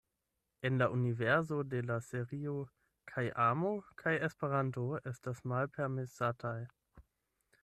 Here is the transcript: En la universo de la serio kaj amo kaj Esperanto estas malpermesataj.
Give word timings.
En 0.69 0.79
la 0.79 0.87
universo 0.93 1.59
de 1.73 1.81
la 1.89 1.97
serio 2.07 2.55
kaj 3.13 3.27
amo 3.45 3.75
kaj 4.03 4.17
Esperanto 4.31 4.87
estas 5.13 5.45
malpermesataj. 5.53 6.61